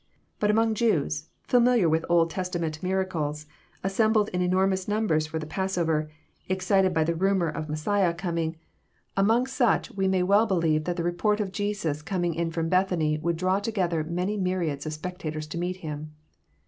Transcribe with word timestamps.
But 0.39 0.49
among 0.49 0.73
Jews, 0.73 1.29
familiar 1.43 1.87
with 1.87 2.05
Old 2.09 2.31
Testament 2.31 2.81
miracles, 2.81 3.45
assembled 3.83 4.29
in 4.29 4.41
enormous 4.41 4.87
numbers 4.87 5.27
for'. 5.27 5.37
the 5.37 5.45
Passover, 5.45 6.09
excited 6.49 6.91
by 6.91 7.03
the 7.03 7.13
rumour 7.13 7.47
of 7.49 7.69
Messiah 7.69 8.11
coming^— 8.11 8.55
330 8.55 8.55
EXFOSITORY 8.55 8.77
THOUGHTS. 8.79 9.59
among 9.59 9.77
8uc]i 9.77 9.95
we 9.97 10.07
may 10.07 10.23
well 10.23 10.45
believe 10.47 10.85
that 10.85 10.95
the 10.95 11.03
report 11.03 11.39
of 11.39 11.51
Jesns 11.51 12.03
com 12.03 12.23
iDg 12.23 12.33
in 12.35 12.49
from 12.49 12.67
Bethany 12.67 13.19
would 13.19 13.37
draw 13.37 13.59
together 13.59 14.03
many 14.03 14.37
myriads 14.37 14.87
of 14.87 14.93
spectators 14.93 15.45
to 15.45 15.59
meet 15.59 15.77
Him. 15.85 16.15